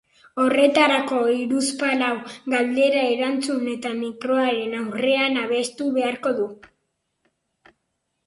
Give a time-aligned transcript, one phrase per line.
[0.43, 2.07] Horretarako, hiruzpalau
[2.53, 6.47] galdera erantzun eta mikroaren aurrean abestu beharko du.